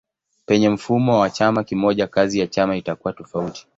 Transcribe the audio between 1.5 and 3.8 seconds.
kimoja kazi ya chama itakuwa tofauti.